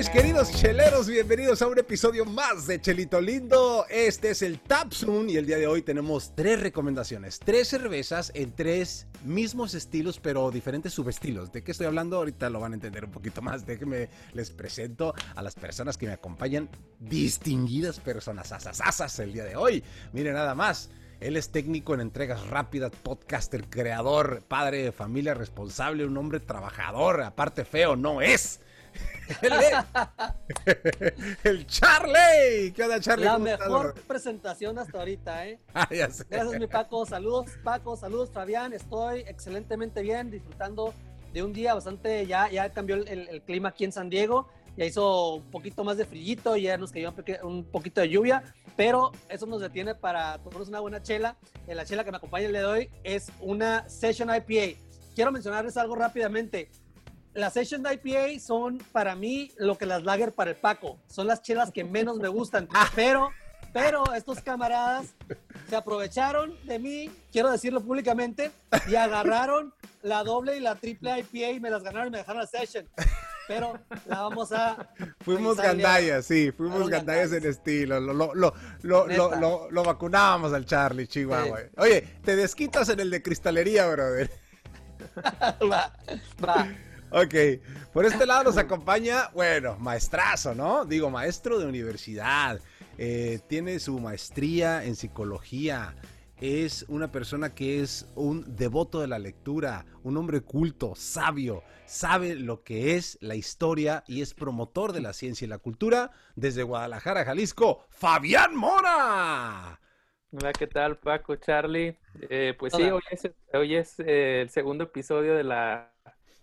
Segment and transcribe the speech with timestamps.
[0.00, 3.84] mis queridos cheleros, bienvenidos a un episodio más de Chelito Lindo.
[3.90, 8.56] Este es el Tapsun y el día de hoy tenemos tres recomendaciones, tres cervezas en
[8.56, 11.52] tres mismos estilos pero diferentes subestilos.
[11.52, 12.16] ¿De qué estoy hablando?
[12.16, 13.66] Ahorita lo van a entender un poquito más.
[13.66, 19.56] Déjenme les presento a las personas que me acompañan, distinguidas personas asas el día de
[19.56, 19.84] hoy.
[20.14, 20.88] Miren nada más.
[21.20, 27.20] Él es técnico en entregas rápidas, podcaster, creador, padre de familia, responsable, un hombre trabajador,
[27.20, 28.60] aparte feo, no es.
[31.44, 32.72] el Charlie.
[32.74, 33.24] ¿Qué onda, Charlie?
[33.24, 35.58] La mejor presentación hasta ahorita, ¿eh?
[35.74, 36.26] Ah, Gracias,
[36.58, 37.06] mi Paco.
[37.06, 37.96] Saludos, Paco.
[37.96, 38.72] Saludos, Fabián.
[38.72, 40.94] Estoy excelentemente bien, disfrutando
[41.32, 42.26] de un día bastante.
[42.26, 44.48] Ya, ya cambió el, clima aquí en San Diego.
[44.76, 47.12] Ya hizo un poquito más de frillito, ya nos cayó
[47.42, 51.36] un poquito de lluvia, pero eso nos detiene para tomarnos una buena chela.
[51.66, 54.78] Eh, la chela que me acompaña el día de hoy es una Session IPA.
[55.14, 56.70] Quiero mencionarles algo rápidamente
[57.34, 60.98] las Session IPA son para mí lo que las Lager para el Paco.
[61.06, 62.68] Son las chelas que menos me gustan.
[62.82, 62.90] Ah.
[62.94, 63.30] Pero,
[63.72, 65.14] pero estos camaradas
[65.68, 68.50] se aprovecharon de mí, quiero decirlo públicamente,
[68.88, 72.40] y agarraron la doble y la triple IPA y me las ganaron y me dejaron
[72.40, 72.88] la Session.
[73.46, 74.88] Pero la vamos a.
[75.20, 78.00] Fuimos gandallas, sí, fuimos gandallas en estilo.
[78.00, 81.60] Lo, lo, lo, lo, lo, vacunábamos al Charlie, Chihuahua.
[81.76, 84.30] Oye, te desquitas en el de cristalería, brother.
[85.70, 85.92] va,
[86.42, 86.68] va.
[87.12, 87.34] Ok,
[87.92, 90.84] por este lado nos acompaña, bueno, maestrazo, ¿no?
[90.84, 92.60] Digo, maestro de universidad.
[92.98, 95.96] Eh, tiene su maestría en psicología.
[96.40, 102.36] Es una persona que es un devoto de la lectura, un hombre culto, sabio, sabe
[102.36, 106.62] lo que es la historia y es promotor de la ciencia y la cultura desde
[106.62, 109.80] Guadalajara, Jalisco, Fabián Mora.
[110.30, 111.98] Hola, ¿qué tal, Paco, Charlie?
[112.20, 115.92] Eh, pues sí, hoy es, hoy es eh, el segundo episodio de la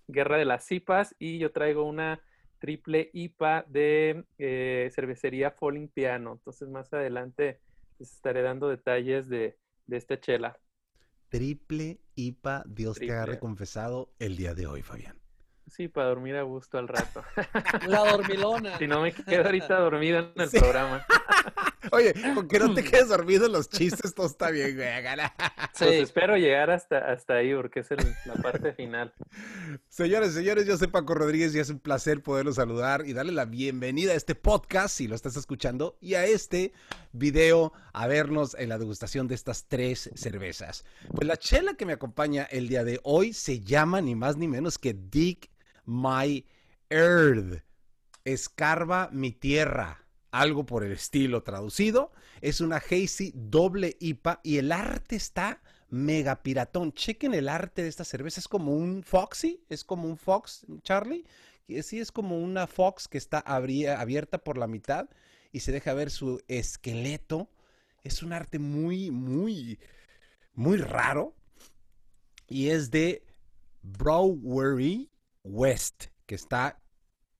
[0.07, 2.21] Guerra de las Cipas y yo traigo una
[2.59, 6.33] triple IPA de eh, cervecería Falling Piano.
[6.33, 7.59] Entonces más adelante
[7.99, 9.57] les estaré dando detalles de,
[9.89, 10.57] esta chela.
[11.29, 15.19] Triple IPA, Dios te ha reconfesado el día de hoy, Fabián.
[15.67, 17.23] Sí, para dormir a gusto al rato.
[17.87, 18.77] La dormilona.
[18.79, 21.05] Si no me quedo ahorita dormido en el programa.
[21.91, 24.87] Oye, con que no te quedes dormido en los chistes, todo está bien, güey.
[25.73, 25.85] Sí.
[25.85, 27.89] Pues espero llegar hasta, hasta ahí, porque es
[28.25, 29.13] la parte final.
[29.89, 33.45] Señores, señores, yo soy Paco Rodríguez y es un placer poderlos saludar y darle la
[33.45, 36.73] bienvenida a este podcast, si lo estás escuchando, y a este
[37.11, 40.85] video a vernos en la degustación de estas tres cervezas.
[41.13, 44.47] Pues la chela que me acompaña el día de hoy se llama ni más ni
[44.47, 45.49] menos que Dick
[45.85, 46.45] My
[46.89, 47.63] Earth.
[48.25, 50.06] Escarba mi tierra.
[50.31, 52.11] Algo por el estilo traducido.
[52.41, 56.93] Es una Hazy doble IPA y el arte está mega piratón.
[56.93, 58.39] Chequen el arte de esta cerveza.
[58.39, 59.63] Es como un Foxy.
[59.69, 61.25] Es como un Fox, Charlie.
[61.83, 65.09] Sí, es como una Fox que está abierta por la mitad
[65.51, 67.49] y se deja ver su esqueleto.
[68.03, 69.79] Es un arte muy, muy,
[70.53, 71.35] muy raro.
[72.47, 73.25] Y es de
[73.81, 75.09] Browery
[75.43, 76.79] West, que está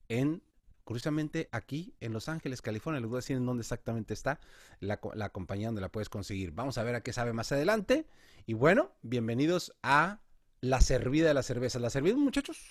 [0.08, 0.42] en,
[0.88, 2.98] curiosamente, aquí en Los Ángeles, California.
[2.98, 4.40] Les voy a decir en dónde exactamente está
[4.80, 4.96] la,
[5.28, 6.52] compañía donde la puedes conseguir.
[6.52, 8.06] Vamos a ver a qué sabe más adelante.
[8.46, 10.20] Y bueno, bienvenidos a
[10.62, 11.78] la servida de la cerveza.
[11.78, 12.70] ¿La servida, muchachos?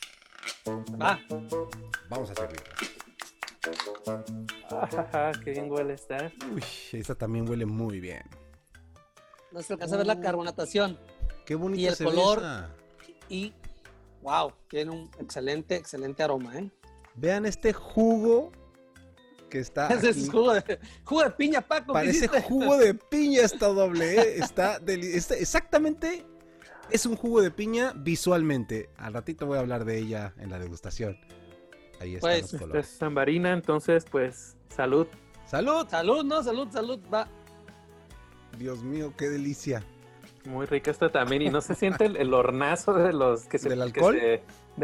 [1.00, 1.20] Va.
[2.10, 2.64] Vamos a servirla.
[4.72, 6.32] Ah, qué bien huele esta.
[6.52, 6.64] Uy,
[6.94, 8.24] esta también huele muy bien.
[9.52, 10.98] No se alcanza a ver la carbonatación.
[11.46, 12.42] Qué bonita y el color
[13.30, 13.54] y
[14.24, 16.72] wow, tiene un excelente, excelente aroma, ¿eh?
[17.18, 18.52] Vean este jugo
[19.50, 19.88] que está.
[20.04, 21.94] Es jugo de, jugo de piña, Paco.
[21.94, 24.36] Parece jugo de piña esta doble, ¿eh?
[24.38, 24.80] Está,
[25.38, 26.26] exactamente.
[26.90, 28.90] Es un jugo de piña visualmente.
[28.98, 31.20] Al ratito voy a hablar de ella en la degustación.
[32.00, 32.28] Ahí está.
[32.28, 35.08] Pues, esta es zambarina, entonces, pues, salud.
[35.46, 35.88] ¡Salud!
[35.90, 37.28] Salud, no, salud, salud, va.
[38.58, 39.84] Dios mío, qué delicia.
[40.46, 41.42] Muy rica esta también.
[41.42, 43.70] Y no se siente el, hornazo de los que se.
[43.70, 44.18] ¿Del alcohol?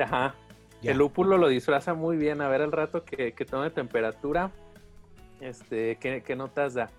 [0.01, 0.35] ajá.
[0.83, 2.41] El lúpulo lo disfraza muy bien.
[2.41, 4.51] A ver el rato que, que tome temperatura.
[5.39, 6.89] Este, ¿qué, ¿qué, notas da?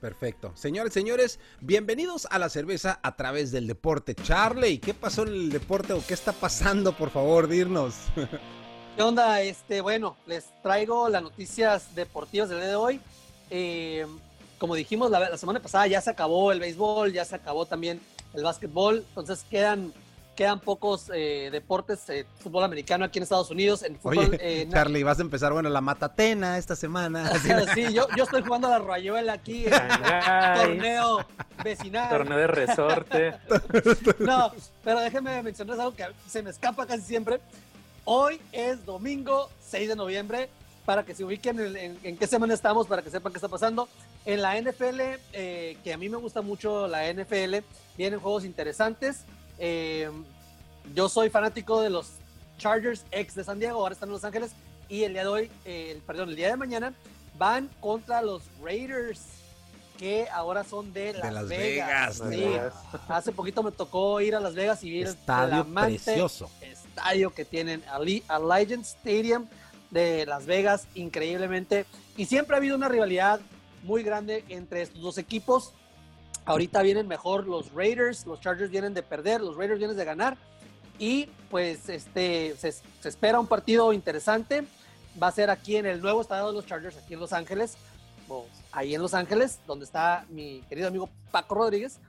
[0.00, 0.52] Perfecto.
[0.54, 4.14] Señores, señores, bienvenidos a la cerveza a través del deporte.
[4.14, 6.92] Charlie, ¿qué pasó en el deporte o qué está pasando?
[6.92, 7.94] Por favor, dirnos.
[8.96, 9.40] ¿Qué onda?
[9.42, 13.00] Este, bueno, les traigo las noticias deportivas del día de hoy.
[13.50, 14.06] Eh,
[14.58, 18.00] como dijimos la, semana pasada, ya se acabó el béisbol, ya se acabó también
[18.34, 19.92] el básquetbol, entonces quedan,
[20.40, 23.82] quedan pocos eh, deportes, eh, fútbol americano aquí en Estados Unidos.
[23.82, 27.30] En fútbol, eh, Charlie, vas a empezar, bueno, la matatena esta semana.
[27.74, 31.26] sí, yo, yo estoy jugando a la rayuela aquí, en torneo
[31.62, 32.08] vecinal.
[32.08, 33.34] Torneo de resorte.
[34.18, 34.50] no,
[34.82, 37.42] pero déjenme mencionar algo que se me escapa casi siempre.
[38.06, 40.48] Hoy es domingo 6 de noviembre
[40.86, 41.60] para que se ubiquen
[42.02, 43.90] en, qué semana estamos, para que sepan qué está pasando.
[44.24, 45.00] En la NFL,
[45.34, 47.56] eh, que a mí me gusta mucho la NFL,
[47.98, 49.26] vienen juegos interesantes.
[49.60, 50.10] Eh,
[50.94, 52.12] yo soy fanático de los
[52.58, 54.52] Chargers ex de San Diego, ahora están en Los Ángeles,
[54.88, 56.92] y el día de hoy, eh, perdón, el día de mañana
[57.38, 59.20] van contra los Raiders
[59.98, 62.22] que ahora son de Las, Vegas.
[63.06, 66.50] Hace poquito me tocó ir a Las Vegas y ver estadio el precioso.
[66.62, 67.84] estadio que tienen,
[68.28, 69.46] Allegiant Stadium
[69.90, 71.84] de Las Vegas, increíblemente.
[72.16, 73.40] Y siempre ha habido una rivalidad
[73.82, 75.74] muy grande entre estos dos equipos.
[76.50, 80.36] Ahorita vienen mejor los Raiders, los Chargers vienen de perder, los Raiders vienen de ganar.
[80.98, 82.74] Y pues este se,
[83.08, 84.64] espera un partido interesante.
[85.22, 87.76] Va a ser aquí en el nuevo estadio de los Chargers, aquí en Los Ángeles.
[88.72, 92.00] ahí en Los Ángeles, donde está mi querido amigo Paco Rodríguez.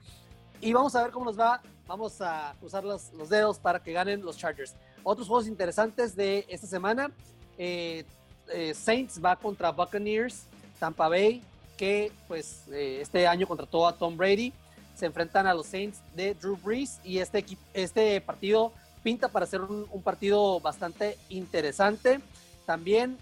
[0.59, 1.61] Y vamos a ver cómo nos va.
[1.85, 4.73] Vamos a usar los, los dedos para que ganen los Chargers.
[5.03, 7.11] Otros juegos interesantes de esta semana.
[7.59, 8.05] Eh,
[8.47, 10.47] eh, Saints va contra Buccaneers,
[10.79, 11.43] Tampa Bay,
[11.77, 14.53] que pues eh, este año contrató a Tom Brady.
[14.95, 18.71] Se enfrentan a los Saints de Drew Brees y este, este partido
[19.03, 22.19] pinta para ser un, partido bastante interesante.
[22.65, 23.17] También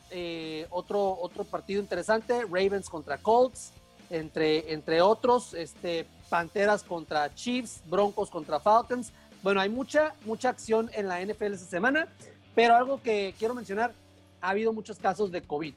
[0.69, 3.71] otro, otro partido interesante, Ravens contra Colts,
[4.09, 9.11] entre, entre otros, este, Panteras contra Chiefs, Broncos contra Falcons.
[9.41, 12.07] Bueno, hay mucha, mucha acción en la NFL esta semana,
[12.55, 13.93] pero algo que quiero mencionar,
[14.41, 15.73] ha habido muchos casos de COVID.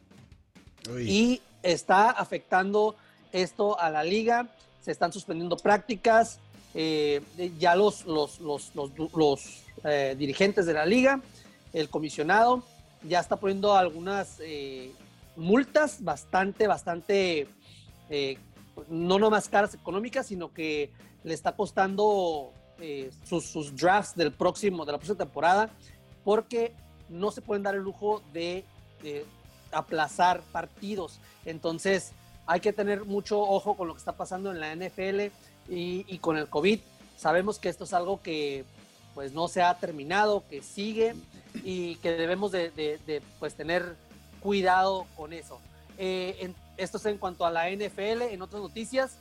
[0.99, 2.97] Y está afectando
[3.33, 4.49] esto a la liga,
[4.81, 6.39] se están suspendiendo prácticas,
[6.75, 7.23] eh,
[7.59, 8.73] ya los, los, los,
[9.15, 11.21] los eh, dirigentes de la liga,
[11.73, 12.63] el comisionado,
[13.09, 14.93] ya está poniendo algunas eh,
[15.37, 17.49] multas bastante, bastante,
[18.89, 20.91] no nomás caras económicas, sino que
[21.25, 22.53] le está costando
[23.25, 25.71] sus, sus drafts del próximo, de la próxima temporada,
[26.23, 26.75] porque
[27.09, 28.65] no se pueden dar el lujo de,
[29.73, 31.19] aplazar partidos.
[31.45, 32.13] Entonces,
[32.47, 35.33] hay que tener mucho ojo con lo que está pasando en la NFL
[35.69, 36.81] y, con el COVID.
[37.17, 38.65] Sabemos que esto es algo que
[39.15, 41.15] pues no se ha terminado, que sigue
[41.63, 43.97] y que debemos de, pues tener
[44.41, 45.61] cuidado con eso.
[45.99, 48.23] Eh, esto es en cuanto a la NFL.
[48.23, 49.19] En otras noticias,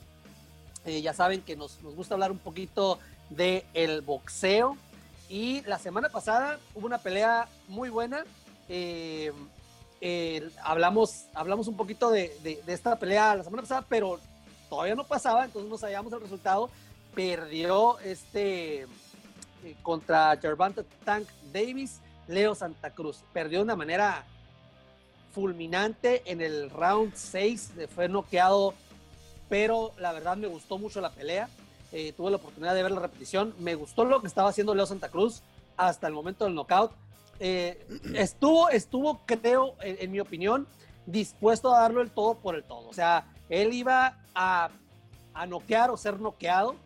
[0.84, 2.98] eh, ya saben que nos, nos, gusta hablar un poquito
[3.30, 4.76] del el boxeo.
[5.28, 8.24] Y la semana pasada hubo una pelea muy buena.
[8.68, 9.32] Eh,
[10.04, 14.18] eh, hablamos, hablamos un poquito de, esta pelea la semana pasada, pero
[14.68, 16.70] todavía no pasaba, entonces no sabíamos el resultado.
[17.14, 18.86] Perdió este eh,
[19.80, 23.20] contra Gervonta Tank Davis, Leo Santa Cruz.
[23.32, 24.24] Perdió de una manera
[25.32, 28.74] fulminante en el round 6, fue noqueado,
[29.48, 31.48] pero la verdad me gustó mucho la pelea.
[31.92, 33.54] Eh, tuve la oportunidad de ver la repetición.
[33.60, 35.42] Me gustó lo que estaba haciendo Leo Santa Cruz
[35.76, 36.90] hasta el momento del knockout.
[37.44, 37.84] Eh,
[38.14, 40.68] estuvo, estuvo, creo, en, mi opinión,
[41.06, 42.88] dispuesto a darlo el todo por el todo.
[42.88, 44.70] O sea, él iba a,
[45.34, 46.76] a noquear o ser noqueado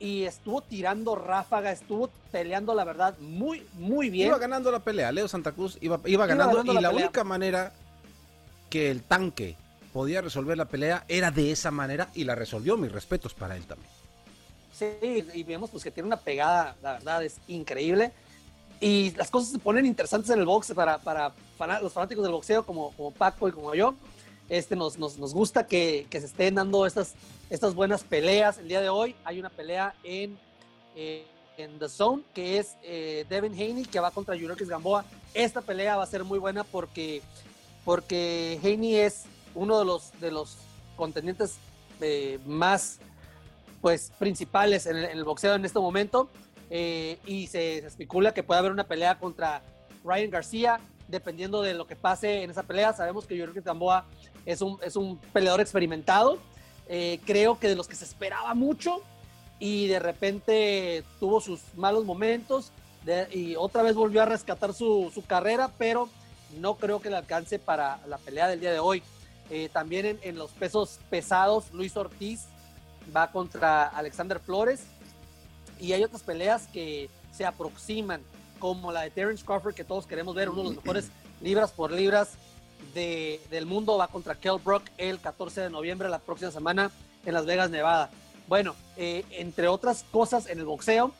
[0.00, 4.26] y estuvo tirando ráfaga, estuvo peleando, la verdad, muy, muy bien.
[4.26, 5.12] Iba ganando la pelea.
[5.12, 7.72] Leo Santa Cruz iba, iba ganando, y la única manera
[8.68, 9.56] que el tanque
[9.92, 12.76] podía resolver la pelea era de esa manera y la resolvió.
[12.76, 13.90] Mis respetos para él también.
[14.72, 18.12] Sí, y vemos pues que tiene una pegada, la verdad es increíble.
[18.80, 21.32] Y las cosas se ponen interesantes en el box para, para,
[21.80, 23.94] los fanáticos del boxeo como, como Paco y como yo.
[24.48, 27.14] Este, nos, nos, nos gusta que, que, se estén dando estas,
[27.50, 28.58] estas buenas peleas.
[28.58, 30.38] El día de hoy hay una pelea en,
[30.96, 31.24] eh,
[31.56, 35.04] en The Zone que es eh, Devin Haney que va contra Yurikis Gamboa.
[35.34, 37.22] Esta pelea va a ser muy buena porque,
[37.84, 39.24] porque Haney es
[39.54, 40.56] uno de los, de los
[40.96, 41.56] contendientes
[42.00, 42.98] eh, más
[43.80, 46.28] pues principales en el, boxeo en este momento
[46.70, 49.62] eh, y se, especula que puede haber una pelea contra
[50.04, 52.92] Ryan García dependiendo de lo que pase en esa pelea.
[52.92, 54.06] Sabemos que Jorge Tamboa
[54.46, 56.38] es un, es un peleador experimentado,
[56.88, 59.02] eh, creo que de los que se esperaba mucho
[59.58, 62.72] y de repente tuvo sus malos momentos
[63.32, 66.08] y otra vez volvió a rescatar su, su, carrera, pero
[66.58, 69.02] no creo que le alcance para la pelea del día de hoy.
[69.50, 72.46] Eh, también en, los pesos pesados, Luis Ortiz
[73.14, 74.84] va contra Alexander Flores.
[75.80, 78.20] Y hay otras peleas que se aproximan,
[78.58, 81.10] como la de Terence Crawford, que todos queremos ver, uno de los mejores
[81.40, 82.32] libras por libras
[82.94, 86.90] de, del mundo, va contra Kell Brook el 14 de noviembre, la próxima semana,
[87.24, 88.10] en Las Vegas, Nevada.
[88.46, 91.12] Bueno, eh, entre otras cosas en el boxeo,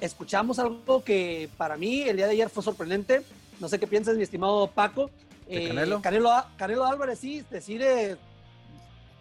[0.00, 3.22] escuchamos algo que para mí el día de ayer fue sorprendente.
[3.60, 5.10] No sé qué piensas, mi estimado Paco.
[5.46, 6.00] Eh, Canelo?
[6.00, 6.30] Canelo?
[6.56, 8.16] Canelo Álvarez sí decide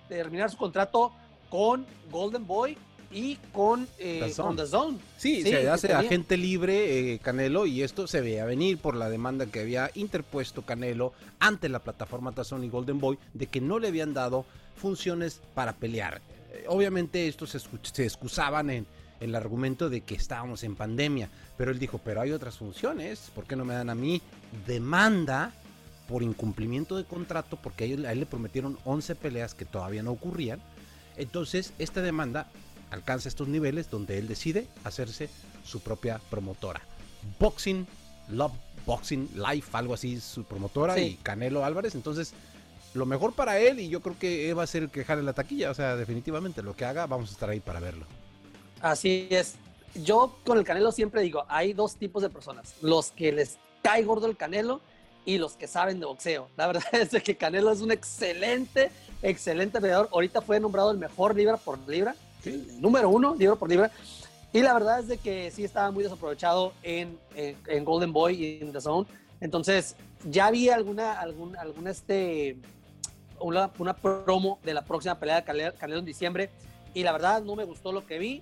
[0.08, 1.12] terminar su contrato
[1.50, 2.78] con Golden Boy
[3.12, 4.98] y con, eh, The Zone.
[5.18, 9.48] Sí, se hace agente libre eh, Canelo y esto se veía venir por la demanda
[9.48, 13.88] que había interpuesto Canelo ante la plataforma Tazón y Golden Boy de que no le
[13.88, 16.22] habían dado funciones para pelear.
[16.52, 18.86] Eh, obviamente estos se, se excusaban en
[19.20, 23.46] el argumento de que estábamos en pandemia, pero él dijo, pero hay otras funciones, ¿por
[23.46, 24.22] qué no me dan a mí
[24.66, 25.52] demanda
[26.08, 27.58] por incumplimiento de contrato?
[27.62, 30.62] Porque a él, a él le prometieron 11 peleas que todavía no ocurrían.
[31.18, 32.48] Entonces, esta demanda
[32.92, 35.30] alcanza estos niveles donde él decide hacerse
[35.64, 36.82] su propia promotora.
[37.40, 37.88] Boxing,
[38.30, 38.54] Love
[38.86, 41.96] Boxing Life, algo así, su promotora y Canelo Álvarez.
[41.96, 42.34] Entonces,
[42.94, 45.34] lo mejor para él y yo creo que va a ser el que jale la
[45.34, 45.70] taquilla.
[45.70, 48.06] O sea, definitivamente lo que haga, vamos a estar ahí para verlo.
[48.82, 49.56] Así es.
[49.96, 52.76] Yo con el Canelo siempre digo, hay dos tipos de personas.
[52.82, 54.82] Los que les cae gordo el Canelo
[55.26, 56.50] y los que saben de boxeo.
[56.58, 58.92] La verdad es que Canelo es un excelente,
[59.22, 60.10] excelente peleador.
[60.12, 62.16] Ahorita fue nombrado el mejor libra por libra
[62.80, 63.90] número uno, libro por libro.
[64.52, 68.60] Y la verdad es de que sí estaba muy desaprovechado en, en, Golden Boy y
[68.62, 69.08] en The Zone.
[69.42, 69.96] Entonces,
[70.28, 72.58] ya había alguna, algún, alguna este,
[73.40, 76.50] una, una, promo de la próxima pelea de Canelo, en diciembre.
[76.96, 78.42] Y la verdad no me gustó lo que vi.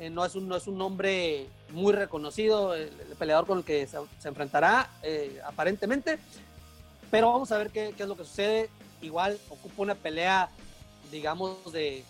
[0.00, 3.86] Eh, no, es un, no es un nombre muy reconocido, el, peleador con el que
[3.86, 6.18] se, enfrentará, eh, aparentemente.
[7.12, 8.68] Pero vamos a ver qué, qué es lo que sucede.
[9.00, 10.48] Igual ocupa una pelea,
[11.12, 12.04] digamos, de,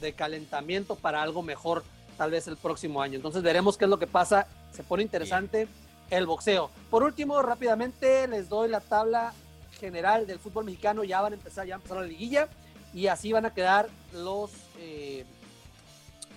[0.00, 1.84] de calentamiento para algo mejor
[2.16, 3.16] tal vez el próximo año.
[3.16, 4.46] Entonces veremos qué es lo que pasa.
[4.72, 5.68] Se pone interesante
[6.10, 6.70] el boxeo.
[6.90, 9.32] Por último, rápidamente les doy la tabla
[9.78, 11.04] general del fútbol mexicano.
[11.04, 12.48] Ya van a empezar, ya empezar la liguilla
[12.92, 15.24] y así van a quedar los, eh,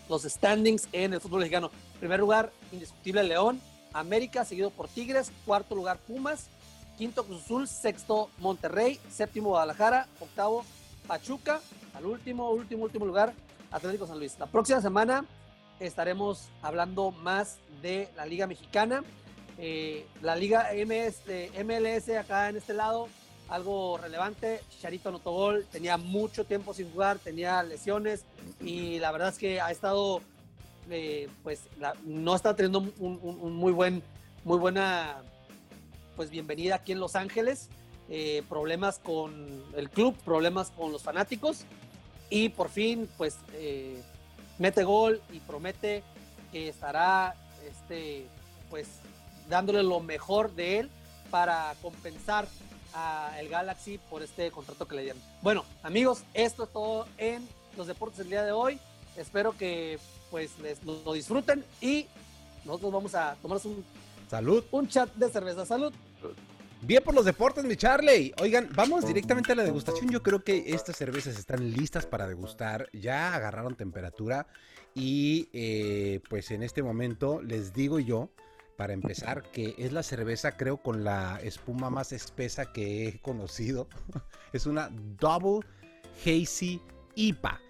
[0.09, 1.71] los standings en el fútbol mexicano.
[1.99, 3.61] primer lugar, indiscutible León,
[3.93, 6.47] América, seguido por Tigres, cuarto lugar Pumas,
[6.97, 10.65] quinto Cruz Azul, sexto Monterrey, séptimo Guadalajara, octavo
[11.07, 11.61] Pachuca,
[11.93, 13.33] al último, último, último lugar
[13.73, 14.37] Atlético San Luis.
[14.39, 15.25] La próxima semana
[15.79, 19.03] estaremos hablando más de la Liga Mexicana.
[19.57, 21.23] Eh, la Liga MS,
[21.65, 23.07] MLS acá en este lado,
[23.49, 24.61] algo relevante.
[24.69, 28.25] Chicharito anotó gol, tenía mucho tiempo sin jugar, tenía lesiones
[28.61, 30.21] y la verdad es que ha estado,
[30.89, 31.63] eh, pues,
[32.05, 34.03] no está teniendo un, muy buen,
[34.43, 35.23] muy buena,
[36.15, 37.69] pues, bienvenida aquí en Los Ángeles.
[38.09, 41.65] Eh, problemas con el club, problemas con los fanáticos
[42.33, 44.01] y por fin pues eh,
[44.57, 46.03] mete gol y promete
[46.51, 48.25] que estará este
[48.71, 48.87] pues
[49.47, 50.89] dándole lo mejor de él
[51.29, 52.47] para compensar
[52.95, 55.21] a el Galaxy por este contrato que le dieron.
[55.43, 57.47] Bueno, amigos, esto es todo en
[57.77, 58.79] los deportes del día de hoy.
[59.15, 59.99] Espero que
[60.31, 62.07] pues les lo, disfruten y
[62.65, 63.85] nosotros vamos a tomarnos un
[64.27, 65.67] salud, un chat de cerveza.
[65.67, 65.93] Salud.
[66.85, 68.33] Bien por los deportes, mi Charlie.
[68.41, 70.09] Oigan, vamos directamente a la degustación.
[70.09, 72.89] Yo creo que estas cervezas están listas para degustar.
[72.91, 74.47] Ya agarraron temperatura.
[74.93, 78.31] Y eh, pues en este momento les digo yo,
[78.75, 83.87] para empezar, que es la cerveza, creo, con la espuma más espesa que he conocido.
[84.51, 85.65] es una Double
[86.25, 86.81] Hazy
[87.15, 87.61] IPA.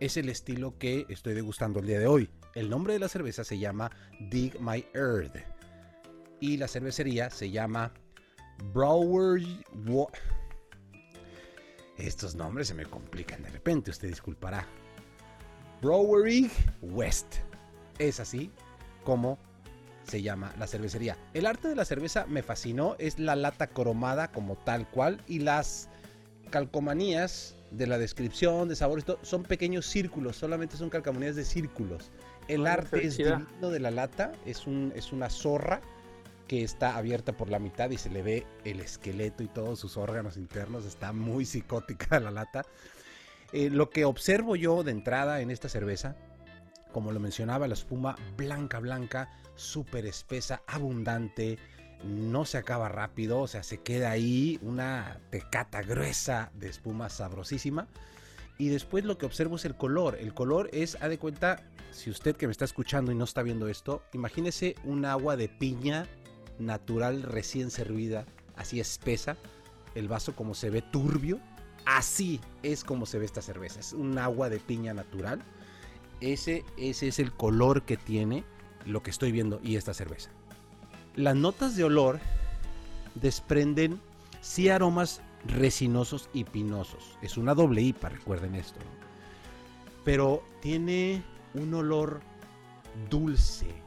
[0.00, 2.30] Es el estilo que estoy degustando el día de hoy.
[2.54, 3.90] El nombre de la cerveza se llama
[4.30, 5.36] Dig My Earth.
[6.40, 7.92] Y la cervecería se llama
[8.72, 9.64] Brewery.
[11.96, 14.66] Estos nombres se me complican de repente, usted disculpará.
[15.80, 16.50] Brewery
[16.80, 17.36] West.
[17.98, 18.50] Es así
[19.04, 19.38] como
[20.04, 21.16] se llama la cervecería.
[21.34, 25.40] El arte de la cerveza me fascinó, es la lata cromada como tal cual y
[25.40, 25.88] las
[26.50, 32.10] calcomanías de la descripción de sabor son pequeños círculos, solamente son calcomanías de círculos.
[32.48, 35.80] El arte es divino de la lata, es, un, es una zorra
[36.52, 39.96] que está abierta por la mitad y se le ve el esqueleto y todos sus
[39.96, 40.84] órganos internos.
[40.84, 42.66] Está muy psicótica la lata.
[43.54, 46.14] Eh, lo que observo yo de entrada en esta cerveza,
[46.92, 51.58] como lo mencionaba, la espuma blanca, blanca, súper espesa, abundante,
[52.04, 57.88] no se acaba rápido, o sea, se queda ahí una tecata gruesa de espuma sabrosísima.
[58.58, 60.18] Y después lo que observo es el color.
[60.20, 63.42] El color es, ha de cuenta, si usted que me está escuchando y no está
[63.42, 66.06] viendo esto, imagínese un agua de piña
[66.58, 69.36] natural recién servida, así espesa,
[69.94, 71.40] el vaso como se ve turbio,
[71.84, 75.42] así es como se ve esta cerveza, es un agua de piña natural,
[76.20, 78.44] ese, ese es el color que tiene
[78.86, 80.30] lo que estoy viendo y esta cerveza.
[81.14, 82.20] Las notas de olor
[83.14, 84.00] desprenden
[84.40, 88.78] sí aromas resinosos y pinosos, es una doble IPA, recuerden esto,
[90.04, 91.22] pero tiene
[91.54, 92.20] un olor
[93.10, 93.81] dulce,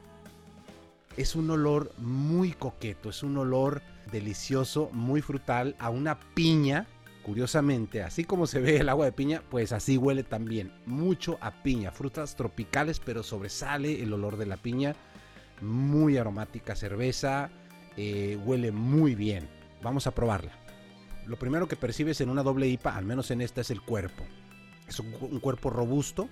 [1.17, 3.81] es un olor muy coqueto, es un olor
[4.11, 6.87] delicioso, muy frutal, a una piña
[7.23, 10.71] curiosamente, así como se ve el agua de piña, pues así huele también.
[10.85, 14.95] Mucho a piña, frutas tropicales, pero sobresale el olor de la piña.
[15.59, 17.49] Muy aromática cerveza,
[17.97, 19.49] eh, huele muy bien.
[19.81, 20.51] Vamos a probarla.
[21.25, 24.23] Lo primero que percibes en una doble IPA, al menos en esta, es el cuerpo.
[24.87, 26.29] Es un, cuerpo robusto,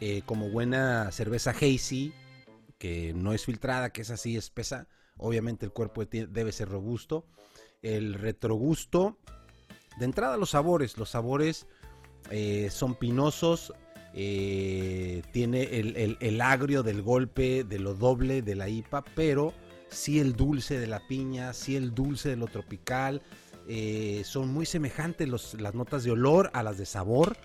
[0.00, 2.12] eh, como buena cerveza hazy,
[2.80, 4.88] que no es filtrada, que es así espesa.
[5.18, 7.26] Obviamente el cuerpo debe ser robusto.
[7.82, 9.18] El retrogusto
[9.98, 11.66] de entrada los sabores, los sabores
[12.30, 13.74] eh, son pinosos,
[14.14, 19.52] eh, tiene el, agrio del golpe, de lo doble de la IPA, pero
[19.90, 23.20] sí el dulce de la piña, sí el dulce de lo tropical.
[23.68, 27.36] Eh, son muy semejantes las notas de olor a las de sabor.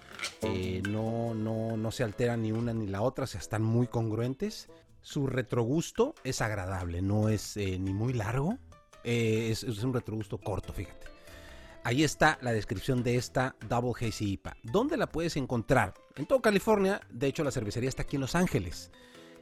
[0.89, 4.69] no, no, no se alteran ni una ni la otra, o sea, están muy congruentes.
[5.05, 8.57] Su retrogusto es agradable, no es ni muy largo,
[9.03, 11.05] es, es un retrogusto corto, fíjate.
[11.83, 14.57] Ahí está la descripción de esta Double Hazy IPA.
[14.63, 15.93] ¿Dónde la puedes encontrar?
[16.15, 17.01] En todo California.
[17.11, 18.89] De hecho, la cervecería está aquí en Los Ángeles.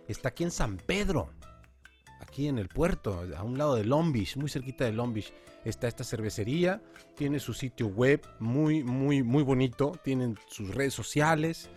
[0.10, 1.30] Está aquí en San Pedro.
[2.20, 5.32] Aquí en el puerto, a un lado de Long Beach, muy cerquita de Long Beach.
[5.64, 6.82] Está esta cervecería.
[7.16, 9.98] Tiene su sitio web muy, muy, muy bonito.
[10.04, 11.70] Tienen sus redes sociales.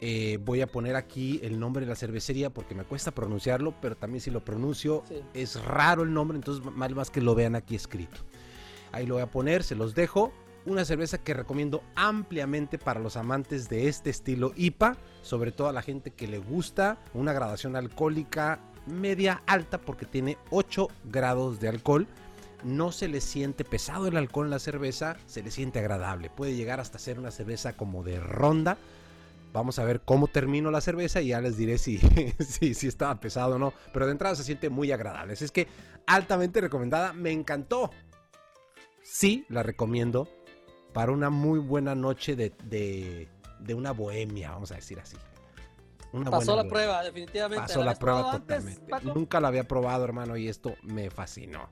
[0.00, 3.96] Eh, voy a poner aquí el nombre de la cervecería porque me cuesta pronunciarlo, pero
[3.96, 5.02] también si lo pronuncio
[5.34, 8.20] es raro el nombre, entonces más, más que lo vean aquí escrito.
[8.92, 10.32] Ahí lo voy a poner, se los dejo.
[10.66, 15.72] Una cerveza que recomiendo ampliamente para los amantes de este estilo IPA, sobre todo a
[15.72, 21.68] la gente que le gusta una gradación alcohólica media alta porque tiene 8 grados de
[21.68, 22.06] alcohol.
[22.64, 26.28] No se le siente pesado el alcohol en la cerveza, se le siente agradable.
[26.28, 28.78] Puede llegar hasta ser una cerveza como de ronda.
[29.52, 31.98] Vamos a ver cómo termino la cerveza y ya les diré si,
[32.38, 33.72] si, si estaba pesado o no.
[33.92, 35.32] Pero de entrada se siente muy agradable.
[35.32, 35.68] es que
[36.06, 37.12] altamente recomendada.
[37.12, 37.90] Me encantó
[39.08, 40.28] sí la recomiendo
[40.92, 43.28] para una muy buena noche de,
[43.74, 45.16] una bohemia, vamos a decir así.
[46.30, 47.66] Pasó la prueba, definitivamente.
[47.66, 48.82] Pasó la, prueba totalmente.
[49.02, 51.68] Nunca la había probado, hermano, y esto me fascinó.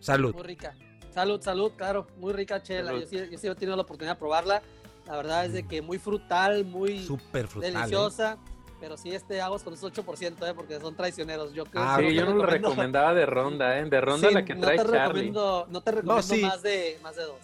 [0.00, 0.34] Salud.
[0.34, 0.74] Muy rica.
[1.12, 2.06] Salud, salud, claro.
[2.16, 2.92] Muy rica chela.
[2.92, 4.62] Yo sí, yo sí he tenido la oportunidad de probarla.
[5.06, 7.72] La verdad es de que muy frutal, muy Super frutal, ¿eh?
[7.72, 8.38] deliciosa.
[8.80, 10.54] Pero sí, este aguas con ese 8%, ¿eh?
[10.54, 11.54] porque son traicioneros.
[11.54, 13.84] Yo creo ah, sí, yo no lo recomendaba de ronda, ¿eh?
[13.88, 15.30] De ronda la que trae no te Charlie.
[15.30, 17.38] no te recomiendo más, de, más de dos.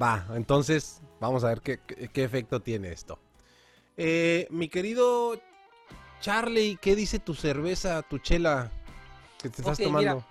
[0.00, 3.18] Va, entonces vamos a ver qué, qué, efecto tiene esto.
[3.96, 5.38] Eh, mi querido
[6.20, 8.72] Charlie, ¿qué dice tu cerveza, tu chela
[9.40, 10.14] que te estás tomando?
[10.16, 10.26] Mira,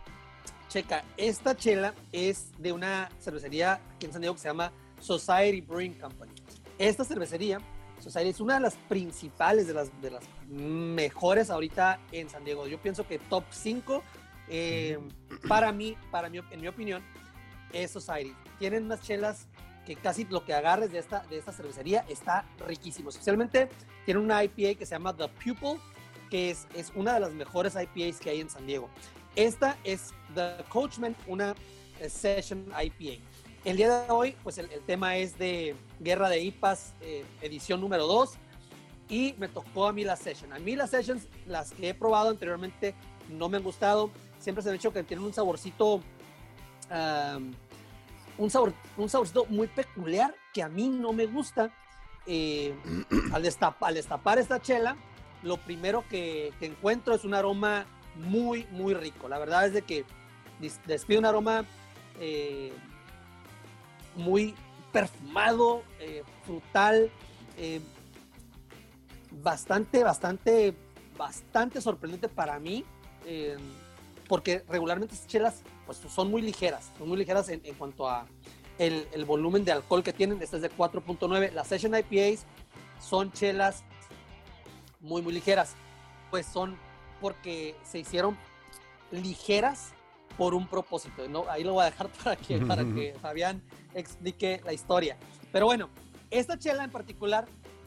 [0.67, 5.61] checa, esta chela es de una cervecería aquí en San Diego que se llama Society
[5.61, 6.33] Brewing Company.
[6.77, 7.59] Esta cervecería
[8.15, 12.67] es una de las principales, de las, de las mejores ahorita en San Diego.
[12.67, 14.03] Yo pienso que top 5,
[14.49, 14.99] eh,
[15.47, 17.03] para mí, para mí, en mi opinión,
[17.71, 18.35] es Society.
[18.59, 19.47] Tienen unas chelas
[19.85, 23.09] que casi lo que agarres de esta, de esta cervecería está riquísimo.
[23.09, 23.69] Especialmente
[24.05, 25.79] tienen una IPA que se llama The Pupil,
[26.29, 28.89] que es, es una de las mejores IPAs que hay en San Diego.
[29.35, 31.55] Esta es The Coachman, una
[32.07, 33.23] Session IPA.
[33.65, 38.07] El día de hoy, pues el, tema es de Guerra de IPAs, eh, edición número
[38.07, 38.31] 2.
[39.07, 40.51] Y me tocó a mí la session.
[40.51, 42.93] A mí las sessions, las que he probado anteriormente,
[43.29, 44.11] no me han gustado.
[44.39, 46.01] Siempre se me ha dicho que tienen un saborcito,
[48.37, 51.71] un, sabor, un saborcito muy peculiar que a mí no me gusta.
[52.25, 52.75] Eh,
[53.31, 54.97] al, destapar, esta chela,
[55.41, 59.29] lo primero que, encuentro es un aroma muy, muy rico.
[59.29, 60.05] La verdad es de que
[60.85, 61.63] despide un aroma
[62.19, 62.73] eh,
[64.15, 64.55] muy
[64.91, 67.11] perfumado, eh, frutal,
[67.57, 67.81] eh,
[69.31, 70.75] bastante, bastante,
[71.17, 72.85] bastante sorprendente para mí,
[73.25, 73.57] eh,
[74.27, 78.25] porque regularmente estas chelas pues, son muy ligeras, son muy ligeras en, cuanto a
[78.77, 82.45] el, volumen de alcohol que tienen, esta es de 4.9, las Session IPAs
[82.99, 83.83] son chelas
[85.01, 85.75] muy, muy ligeras,
[86.29, 86.77] pues son
[87.19, 88.37] porque se hicieron
[89.11, 89.93] ligeras
[90.37, 91.27] por un propósito.
[91.27, 91.45] ¿no?
[91.49, 93.61] Ahí lo voy a dejar para que, para que Fabián
[93.93, 95.17] explique la historia.
[95.51, 95.89] Pero bueno,
[96.31, 97.45] esta chela en particular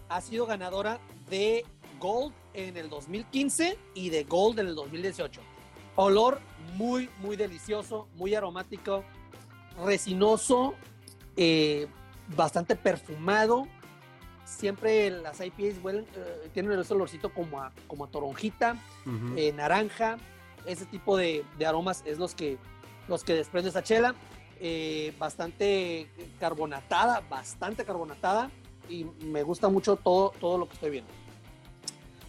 [0.08, 1.64] ha sido ganadora de
[1.98, 5.40] Gold en el 2015 y de Gold en el 2018.
[5.96, 6.40] Olor
[6.74, 9.02] muy, muy delicioso, muy aromático,
[9.84, 10.74] resinoso,
[11.36, 11.86] eh,
[12.36, 13.66] bastante perfumado.
[14.44, 18.76] Siempre las IPAs huelen, eh, tienen ese olorcito como a, como a toronjita,
[19.36, 20.18] eh, naranja,
[20.66, 22.58] ese tipo de, aromas es los que,
[23.08, 24.14] los que desprende esta chela.
[24.58, 26.08] Eh, bastante
[26.40, 28.50] carbonatada, bastante carbonatada
[28.88, 31.10] y me gusta mucho todo, todo lo que estoy viendo.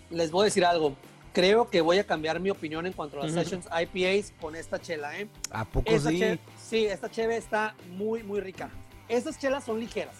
[0.10, 0.95] Les voy a decir algo.
[1.32, 4.80] Creo que voy a cambiar mi opinión en cuanto a las Sessions IPAs con esta
[4.80, 5.30] chela, ¿eh?
[5.52, 6.39] ¿A poco sí?
[6.60, 8.69] sí, esta cheve está muy, muy rica.
[9.08, 10.15] Estas chelas son ligeras.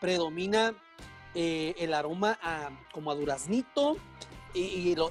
[0.00, 0.74] Predomina
[1.34, 2.38] eh, el aroma
[2.92, 3.96] como a duraznito.
[4.54, 5.10] Y, lo,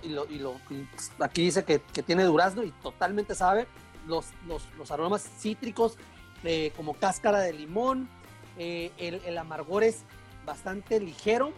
[1.20, 3.68] aquí dice que, tiene durazno y totalmente sabe.
[4.08, 5.98] Los, los, aromas cítricos
[6.44, 8.10] eh, como cáscara de limón.
[8.58, 10.04] Eh, el, amargor es
[10.46, 11.52] bastante ligero.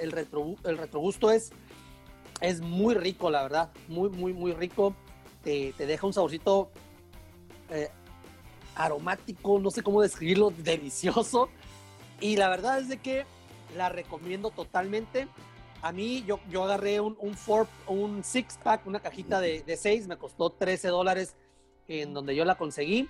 [0.00, 1.50] el, retro, el retrogusto es,
[2.40, 3.70] es muy rico, la verdad.
[3.88, 4.94] Muy, muy, muy rico.
[5.42, 6.70] Te, te deja un saborcito
[8.78, 11.48] aromático, no sé cómo describirlo, delicioso.
[12.20, 13.24] Y la verdad es de que
[13.76, 15.28] la recomiendo totalmente.
[15.82, 19.76] A mí, yo, yo agarré un, un, four, un six pack, una cajita de, de
[19.76, 21.36] seis, me costó 13 dólares
[21.86, 23.08] en donde yo la conseguí.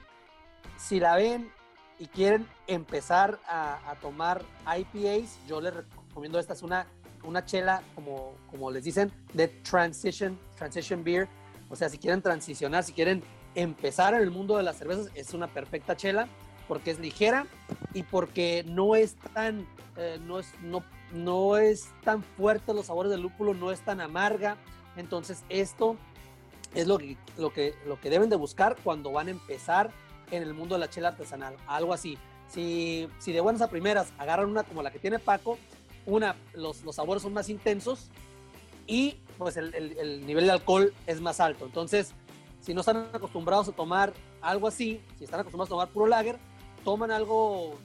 [0.76, 1.50] Si la ven
[1.98, 6.86] y quieren empezar a, tomar IPAs, yo les recomiendo esta es una,
[7.24, 11.28] una chela, como, como les dicen, de transition, transition beer.
[11.68, 13.22] O sea, si quieren transicionar, si quieren
[13.54, 16.28] empezar en el mundo de las cervezas, es una perfecta chela
[16.68, 17.46] porque es ligera
[17.94, 20.52] y porque no es tan, eh, no, es,
[21.12, 24.56] no es tan fuerte los sabores del lúpulo, no es tan amarga.
[24.96, 25.96] Entonces esto
[26.74, 29.90] es lo que, lo que, lo que deben de buscar cuando van a empezar
[30.30, 32.18] en el mundo de la chela artesanal, algo así.
[32.48, 35.58] Si, si de buenas a primeras agarran una como la que tiene Paco,
[36.06, 38.10] una, los, los sabores son más intensos
[38.86, 41.66] y pues el, el, el nivel de alcohol es más alto.
[41.66, 42.14] Entonces,
[42.60, 46.38] si no están acostumbrados a tomar algo así, si están acostumbrados a tomar puro lager,
[46.84, 47.78] toman algo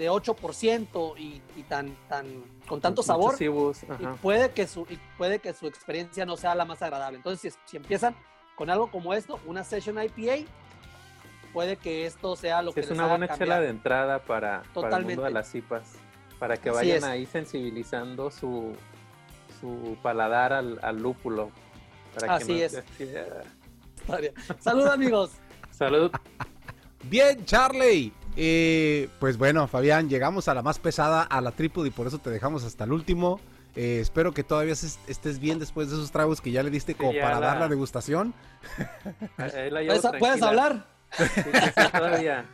[0.00, 2.26] de 8% y, y tan, tan,
[2.66, 3.50] con tanto sabor, y
[4.22, 4.86] puede, que su,
[5.18, 7.18] puede que su experiencia no sea la más agradable.
[7.18, 8.16] Entonces, si, empiezan
[8.56, 10.50] con algo como esto, una Session IPA,
[11.52, 15.04] puede que esto sea lo que Es una buena chela de entrada para, para, el
[15.04, 15.96] mundo de las cipas,
[16.38, 18.72] para que vayan ahí sensibilizando su,
[19.60, 21.50] su paladar al, al lúpulo.
[22.14, 22.82] Para Así que es.
[24.60, 25.32] Salud, amigos.
[25.72, 26.10] Salud.
[27.04, 28.14] Bien, Charlie.
[28.42, 32.20] Eh, pues bueno, Fabián, llegamos a la más pesada, a la trípode y por eso
[32.20, 33.38] te dejamos hasta el último.
[33.76, 37.12] Eh, espero que todavía estés bien después de esos tragos que ya le diste como
[37.12, 38.32] para dar la degustación.
[40.18, 40.86] ¿Puedes, hablar?
[41.92, 42.46] todavía.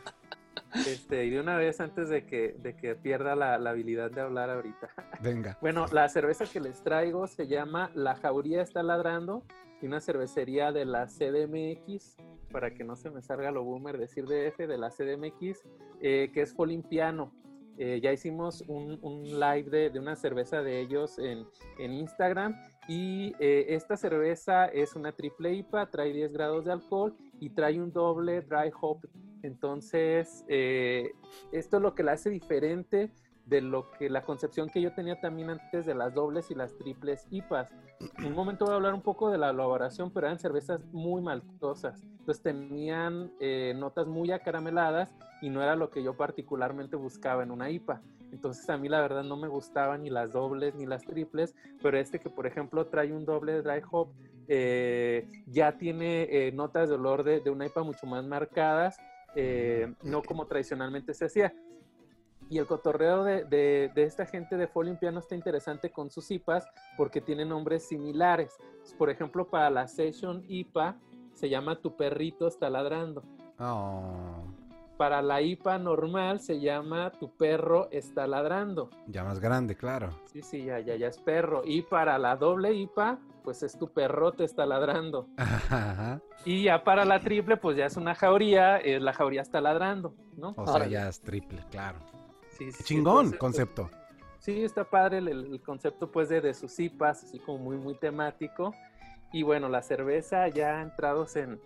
[0.74, 4.22] Este, y de una vez antes de que, de que pierda la, la, habilidad de
[4.22, 4.90] hablar ahorita.
[5.20, 5.56] Venga.
[5.60, 9.44] Bueno, la cerveza que les traigo se llama La Jauría está ladrando
[9.80, 12.16] y una cervecería de la CDMX,
[12.50, 15.62] para que no se me salga lo boomer decir DF, de la CDMX,
[16.00, 17.32] eh, que es Folimpiano.
[17.78, 21.46] Eh, ya hicimos un, live de, una cerveza de ellos en,
[21.78, 22.54] Instagram
[22.88, 27.78] y eh, esta cerveza es una triple IPA, trae 10 grados de alcohol y trae
[27.78, 29.06] un doble dry hop.
[29.42, 33.12] Entonces, esto es lo que la hace diferente
[33.46, 36.76] de lo que la concepción que yo tenía también antes de las dobles y las
[36.76, 37.70] triples IPAs.
[38.18, 41.22] En un momento voy a hablar un poco de la elaboración, pero eran cervezas muy
[41.22, 42.02] maltosas.
[42.18, 47.52] Entonces tenían eh, notas muy acarameladas y no era lo que yo particularmente buscaba en
[47.52, 48.02] una IPA.
[48.32, 51.96] Entonces a mí la verdad no me gustaban ni las dobles ni las triples, pero
[51.96, 54.08] este que por ejemplo trae un doble dry hop
[54.48, 58.98] eh, ya tiene eh, notas de olor de, de, una IPA mucho más marcadas,
[60.02, 61.54] no como tradicionalmente se hacía.
[62.48, 67.20] Y el cotorreo de, de, esta gente de Folimpiano está interesante con sus IPAs porque
[67.20, 68.56] tienen nombres similares.
[68.98, 70.96] Por ejemplo, para la Session IPA
[71.34, 73.24] se llama Tu perrito está ladrando.
[73.58, 74.44] Oh.
[74.96, 78.90] Para la IPA normal se llama Tu perro está ladrando.
[79.08, 80.10] Ya más grande, claro.
[80.24, 81.62] Sí, sí, ya, ya, ya es perro.
[81.64, 85.26] Y para la doble IPA, pues es Tu perro te está ladrando.
[86.44, 90.14] Y ya para la triple, pues ya es una jauría, eh, la jauría está ladrando,
[90.36, 90.54] ¿no?
[90.56, 91.98] O sea, ya es triple, claro.
[92.56, 93.90] Sí, Chingón concepto.
[94.38, 98.74] Sí, está padre el, concepto pues de, de, sus IPAs, así como muy, muy temático.
[99.32, 101.60] Y bueno, la cerveza ya entrados en,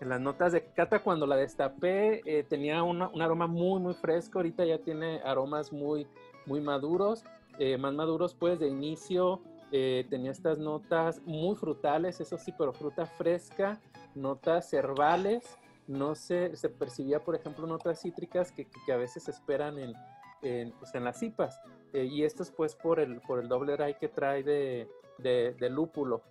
[0.00, 4.38] en las notas de cata, cuando la destapé, eh, tenía un aroma muy, muy fresco.
[4.38, 6.06] Ahorita ya tiene aromas muy,
[6.46, 7.24] muy maduros,
[7.58, 9.40] eh, más maduros pues de inicio.
[9.72, 13.80] Eh, tenía estas notas muy frutales, eso sí, pero fruta fresca,
[14.14, 15.58] notas herbales.
[15.86, 19.94] No se, se percibía, por ejemplo, notas cítricas que, que a veces esperan en,
[20.42, 21.60] en, pues, en las cipas.
[21.92, 25.70] Eh, y esto es pues por el, por el doble dry que trae de, de,
[25.70, 26.22] lúpulo.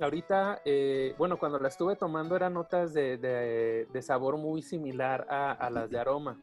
[0.00, 5.52] Ahorita, eh, bueno, cuando la estuve tomando eran notas de, de sabor muy similar a,
[5.52, 6.38] a, las de aroma.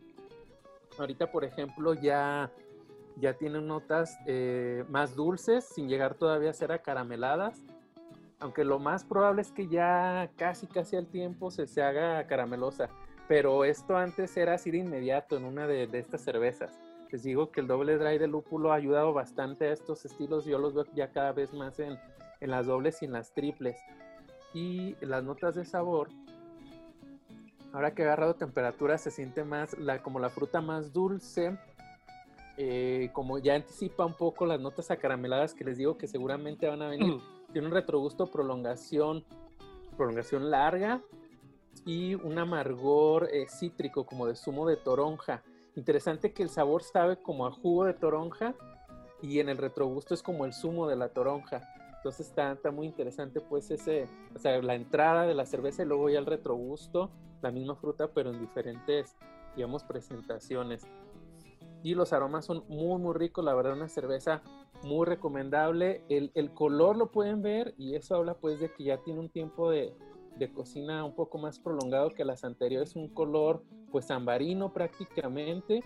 [0.97, 2.51] Ahorita, por ejemplo, ya,
[3.17, 7.63] ya tienen notas eh, más dulces, sin llegar todavía a ser acarameladas.
[8.39, 12.89] Aunque lo más probable es que ya casi, casi al tiempo se, se haga caramelosa
[13.27, 16.77] pero esto antes era así de inmediato en una de, estas cervezas.
[17.11, 20.57] Les digo que el doble dry de lúpulo ha ayudado bastante a estos estilos, yo
[20.57, 21.97] los veo ya cada vez más en,
[22.41, 23.77] en las dobles y en las triples.
[24.53, 26.09] Y las notas de sabor,
[27.71, 31.57] ahora que ha agarrado temperatura se siente más la, como la fruta más dulce,
[32.57, 36.81] eh, como ya anticipa un poco las notas acarameladas que les digo que seguramente van
[36.81, 37.15] a venir.
[37.15, 37.21] Mm.
[37.51, 39.23] Tiene un retrogusto prolongación,
[39.95, 41.01] prolongación larga
[41.85, 45.43] y un amargor eh, cítrico como de zumo de toronja.
[45.75, 48.55] Interesante que el sabor sabe como a jugo de toronja
[49.21, 51.61] y en el retrogusto es como el zumo de la toronja.
[51.97, 55.85] Entonces está, está muy interesante pues ese, o sea, la entrada de la cerveza y
[55.85, 57.09] luego ya el retrogusto,
[57.41, 59.15] la misma fruta pero en diferentes,
[59.55, 60.85] digamos, presentaciones.
[61.81, 64.41] Y los aromas son muy, muy ricos, la verdad una cerveza
[64.83, 66.03] muy recomendable.
[66.09, 69.29] El, el color lo pueden ver y eso habla pues de que ya tiene un
[69.29, 69.93] tiempo de,
[70.37, 75.83] de cocina un poco más prolongado que las anteriores, un color pues ambarino prácticamente.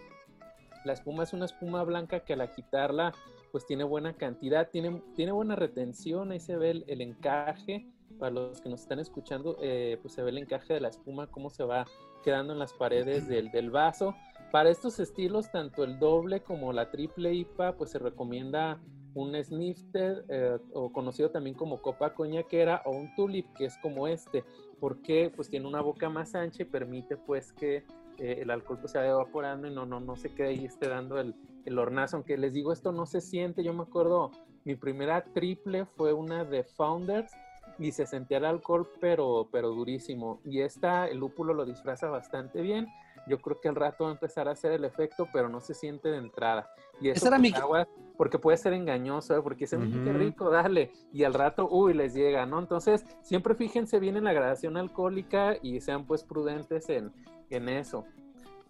[0.86, 3.13] La espuma es una espuma blanca que al agitarla
[3.51, 7.88] pues tiene buena cantidad, tiene, tiene buena retención, ahí se ve el, encaje,
[8.19, 11.27] para los que nos están escuchando, eh, pues se ve el encaje de la espuma,
[11.27, 11.86] cómo se va
[12.23, 14.15] quedando en las paredes del, del vaso.
[14.51, 18.79] Para estos estilos, tanto el doble como la triple IPA, pues se recomienda
[19.17, 24.08] un snifter eh, o conocido también como copa coñaquera o un tulip que es como
[24.08, 24.43] este
[24.80, 27.77] porque pues tiene una boca más ancha y permite pues que
[28.19, 30.88] eh, el alcohol pues se vaya evaporando y no, no, no se quede ahí esté
[30.88, 32.17] dando el, el hornazo.
[32.17, 33.63] Aunque les digo esto no se siente.
[33.63, 34.32] Yo me acuerdo
[34.65, 37.32] mi primera triple fue una de Founders
[37.80, 40.41] y se sentía el alcohol pero pero durísimo.
[40.45, 42.88] Y esta el lúpulo lo disfraza bastante bien
[43.28, 45.74] yo creo que al rato va a empezar a hacer el efecto, pero no se
[45.74, 46.70] siente de entrada.
[47.00, 47.52] Y eso era mi...
[47.54, 47.88] agua,
[48.18, 49.42] porque puede ser engañoso, ¿eh?
[49.42, 52.60] porque dicen, qué rico, dale, y al rato, uy, les llega, ¿no?
[52.60, 57.12] Entonces, siempre fíjense bien en la gradación alcohólica y sean pues prudentes en,
[57.50, 58.06] en eso.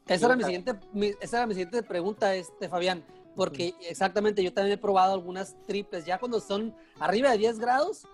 [0.07, 0.73] Esa era, mi siguiente,
[1.19, 3.03] esa era mi siguiente pregunta, este, Fabián,
[3.35, 8.07] porque exactamente yo también he probado algunas triples, ya cuando son arriba de 10 grados,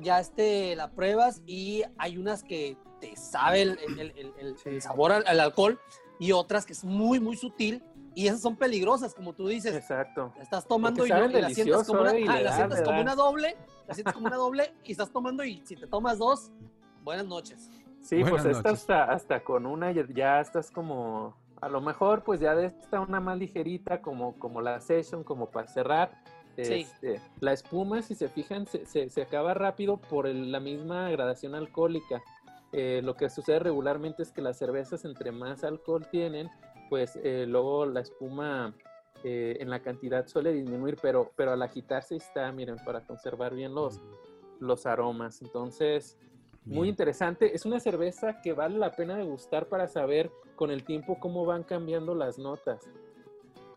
[0.00, 3.78] ya este, la pruebas y hay unas que te sabe el,
[4.64, 5.78] el, sabor al, alcohol
[6.18, 7.82] y otras que es muy, muy sutil
[8.14, 9.74] y esas son peligrosas, como tú dices.
[9.74, 10.32] Exacto.
[10.40, 13.56] estás tomando y, la sientes como una, la como una doble,
[13.86, 16.50] la sientes como una doble y estás tomando y si te tomas dos,
[17.02, 17.70] buenas noches.
[18.00, 22.40] Sí, pues esta hasta, hasta con una ya, ya, estás como, a lo mejor pues
[22.40, 26.22] ya de esta una más ligerita como, como la session, como para cerrar
[26.56, 32.22] este, la espuma, si se fijan, se, se, acaba rápido por la misma gradación alcohólica.
[32.72, 36.50] Eh, lo que sucede regularmente es que las cervezas, entre más alcohol tienen,
[36.88, 38.74] pues eh, luego la espuma
[39.24, 43.74] eh, en la cantidad suele disminuir, pero, pero al agitarse está, miren, para conservar bien
[43.74, 44.00] los,
[44.60, 45.42] los aromas.
[45.42, 46.18] Entonces,
[46.64, 47.54] muy interesante.
[47.54, 51.62] Es una cerveza que vale la pena degustar para saber con el tiempo cómo van
[51.62, 52.90] cambiando las notas.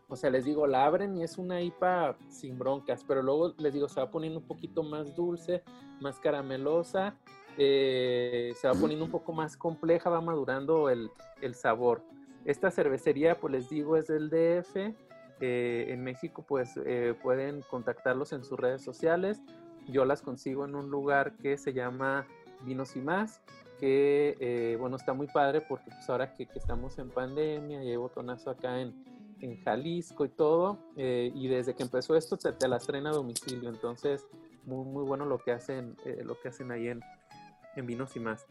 [0.08, 3.72] O sea, les digo, la abren y es una IPA sin broncas, pero luego les
[3.72, 5.62] digo, se va poniendo un poquito más dulce,
[6.00, 7.14] más caramelosa,
[7.58, 11.10] eh, se va poniendo un poco más compleja, va madurando el,
[11.54, 12.02] sabor.
[12.44, 14.94] Esta cervecería, pues les digo, es del DF.
[15.42, 19.40] Eh, en México, pues eh, pueden contactarlos en sus redes sociales.
[19.88, 22.26] Yo las consigo en un lugar que se llama
[22.64, 23.40] Vinos y Más,
[23.78, 27.96] que, bueno, está muy padre porque pues ahora que, que estamos en pandemia y hay
[27.96, 28.94] botonazo acá en,
[29.40, 33.68] en Jalisco y todo, eh, y desde que empezó esto te las traen a domicilio,
[33.68, 34.26] entonces
[34.64, 37.00] muy, muy bueno lo que hacen, eh, lo que hacen ahí en,
[37.80, 38.46] en Vinos y más.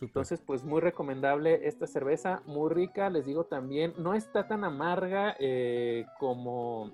[0.00, 5.36] Entonces, pues muy recomendable esta cerveza, muy rica, les digo también, no está tan amarga
[5.38, 6.92] eh, como,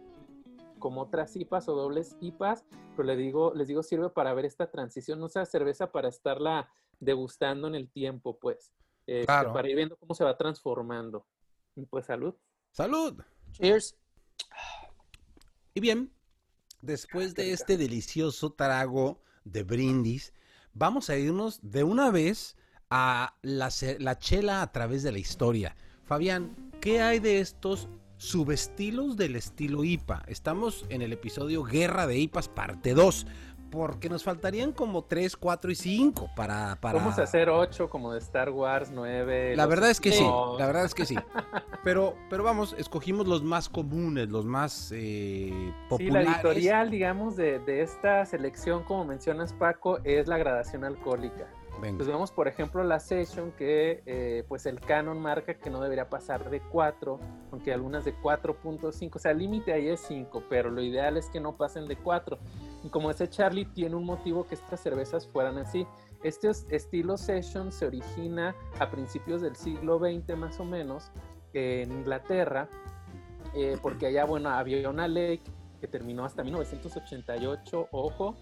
[0.78, 2.64] como otras IPAs o dobles IPAs,
[2.96, 6.70] pero les digo, les digo, sirve para ver esta transición, no sea cerveza para estarla
[7.00, 8.72] degustando en el tiempo, pues,
[9.06, 11.26] este, para ir viendo cómo se va transformando.
[11.74, 12.34] Y pues salud.
[12.72, 13.20] Salud.
[13.52, 13.96] Cheers.
[15.74, 16.12] Y bien,
[16.82, 20.32] después de este delicioso trago de brindis,
[20.74, 22.56] vamos a irnos de una vez
[22.90, 25.76] a la, la, chela a través de la historia.
[26.04, 30.24] Fabián, ¿qué hay de estos subestilos del estilo IPA?
[30.26, 33.26] Estamos en el episodio Guerra de IPAs parte 2
[33.70, 36.98] porque nos faltarían como 3, 4 y 5 para, para...
[36.98, 39.56] Vamos a hacer 8 como de Star Wars, 9...
[39.56, 40.26] La verdad es que sí,
[40.58, 41.16] la verdad es que sí.
[41.84, 46.28] Pero, pero vamos, escogimos los más comunes, los más eh, populares.
[46.28, 51.48] Sí, la editorial, digamos, de, de esta selección, como mencionas Paco, es la gradación alcohólica.
[51.80, 56.10] Pues vemos, por ejemplo, la session que eh, pues el canon marca que no debería
[56.10, 57.18] pasar de 4,
[57.52, 61.26] aunque algunas de 4.5, o sea, el límite ahí es 5, pero lo ideal es
[61.26, 62.38] que no pasen de 4.
[62.84, 65.86] Y como ese Charlie tiene un motivo que estas cervezas fueran así.
[66.22, 71.10] Este estilo session se origina a principios del siglo XX más o menos
[71.54, 72.68] en Inglaterra,
[73.54, 75.40] eh, porque allá, bueno, había una ley
[75.80, 78.36] que terminó hasta 1988, ojo,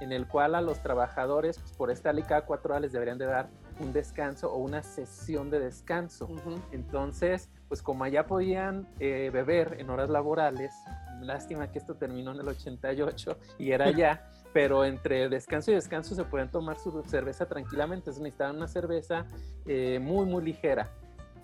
[0.00, 3.18] en el cual a los trabajadores, pues, por esta ley cada cuatro horas les deberían
[3.18, 3.48] de dar
[3.80, 6.28] un descanso o una sesión de descanso.
[6.72, 10.74] Entonces, pues como allá podían eh, beber en horas laborales,
[11.20, 16.14] lástima que esto terminó en el 88 y era allá, pero entre descanso y descanso
[16.14, 19.26] se pueden tomar su cerveza tranquilamente, entonces necesitaban una cerveza
[19.66, 20.88] eh, muy, muy ligera.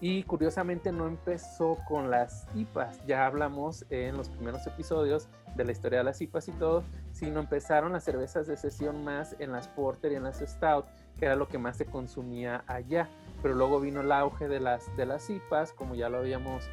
[0.00, 5.72] Y curiosamente no empezó con las IPAs, ya hablamos en los primeros episodios de la
[5.72, 6.82] historia de las IPAs y todo,
[7.14, 10.85] sino empezaron las cervezas de sesión más en las Porter y en las Stout,
[11.18, 13.09] que era lo que más se consumía allá.
[13.40, 16.68] Pero luego vino el auge de las, de las IPAs, como ya lo habíamos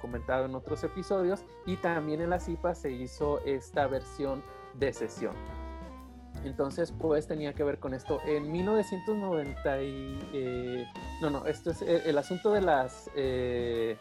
[0.00, 4.42] comentado en otros episodios, y también en las IPAs se hizo esta versión
[4.74, 5.34] de sesión.
[6.42, 8.18] Entonces, pues tenía que ver con esto.
[8.24, 10.86] En 1990, y, eh,
[11.20, 13.98] no, no, esto es eh, el, asunto de las, eh,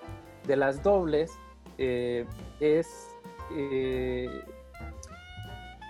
[0.48, 1.32] de las dobles,
[1.78, 3.10] es,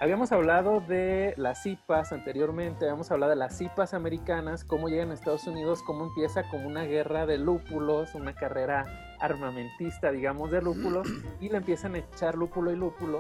[0.02, 5.14] habíamos hablado de las IPAs anteriormente, habíamos hablado de las IPAs americanas, cómo llegan a
[5.14, 8.84] Estados Unidos, cómo empieza como una guerra de lúpulos, una carrera
[9.22, 11.08] armamentista, digamos, de lúpulos,
[11.40, 13.20] y le empiezan a echar lúpulo y lúpulo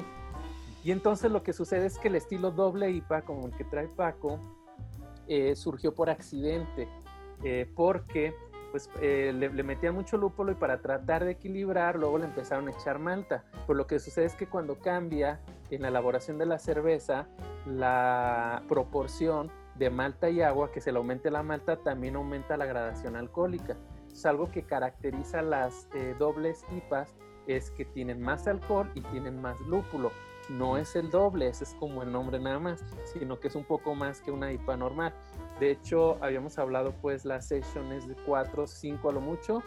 [0.83, 3.87] y entonces lo que sucede es que el estilo doble IPA, como el que trae
[3.87, 4.39] Paco,
[5.27, 6.87] eh, surgió por accidente,
[7.43, 8.33] eh, porque
[8.71, 12.71] pues eh, le, metían mucho lúpulo y para tratar de equilibrar, luego le empezaron a
[12.71, 13.43] echar malta.
[13.67, 15.41] Por lo que sucede es que cuando cambia
[15.75, 17.27] en la elaboración de la cerveza,
[17.65, 22.65] la proporción de malta y agua, que se le aumente la malta, también aumenta la
[22.65, 23.77] gradación alcohólica.
[24.11, 25.87] Es algo que caracteriza las
[26.19, 27.15] dobles IPAs,
[27.47, 30.11] es que tienen más alcohol y tienen más lúpulo
[30.51, 33.63] no es el doble, ese es como el nombre nada más, sino que es un
[33.63, 35.13] poco más que una IPA normal.
[35.59, 39.63] De hecho, habíamos hablado pues la session es de 4, 5 a lo mucho.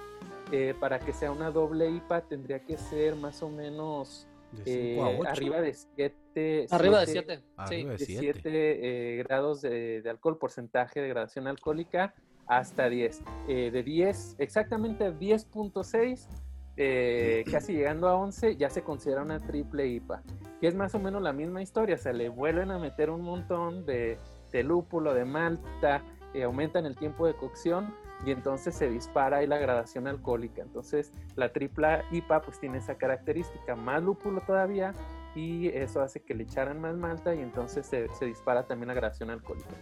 [0.52, 4.28] Eh, para que sea una doble IPA tendría que ser más o menos
[4.66, 6.66] eh, arriba de 7.
[6.70, 7.42] Arriba de 7.
[7.68, 7.84] Sí.
[7.84, 12.14] De 7 eh, grados de, de, alcohol, porcentaje de gradación alcohólica
[12.46, 13.22] hasta 10.
[13.46, 16.28] de 10, exactamente 10.6
[16.76, 20.22] eh, casi llegando a 11, ya se considera una triple IPA,
[20.60, 23.86] que es más o menos la misma historia, se le vuelven a meter un montón
[23.86, 24.18] de,
[24.52, 26.02] lúpulo, de malta,
[26.34, 30.62] eh, aumentan el tiempo de cocción y entonces se dispara ahí la gradación alcohólica.
[30.62, 34.94] Entonces la tripla IPA pues tiene esa característica, más lúpulo todavía
[35.34, 38.94] y eso hace que le echaran más malta y entonces se, se dispara también la
[38.94, 39.74] gradación alcohólica.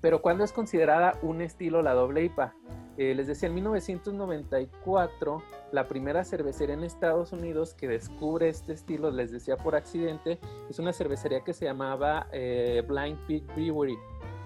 [0.00, 2.54] Pero ¿cuándo es considerada un estilo la doble IPA?
[2.98, 9.10] Eh, les decía, en 1994, la primera cervecería en Estados Unidos que descubre este estilo,
[9.10, 10.38] les decía por accidente,
[10.70, 13.98] es una cervecería que se llamaba eh, Blind Pig Brewery,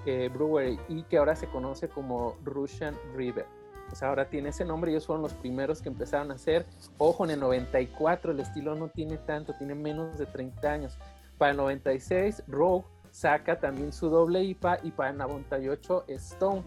[0.07, 3.47] eh, Brewery y que ahora se conoce como Russian River.
[3.89, 6.67] Pues ahora tiene ese nombre, ellos fueron los primeros que empezaron a hacer.
[6.99, 10.99] Ojo, en el 94 el estilo no tiene tanto, tiene menos de 30 años.
[11.39, 16.63] Para el 96, Rogue saca también su doble IPA y para el 98, Stone